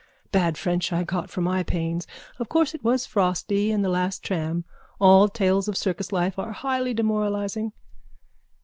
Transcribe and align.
Bad 0.31 0.57
French 0.57 0.91
I 0.91 1.03
got 1.03 1.29
for 1.29 1.41
my 1.41 1.61
pains. 1.61 2.07
Of 2.39 2.49
course 2.49 2.73
it 2.73 2.83
was 2.83 3.05
frosty 3.05 3.69
and 3.71 3.85
the 3.85 3.87
last 3.89 4.23
tram. 4.23 4.65
All 4.99 5.29
tales 5.29 5.67
of 5.67 5.77
circus 5.77 6.11
life 6.11 6.39
are 6.39 6.53
highly 6.53 6.95
demoralising. 6.95 7.71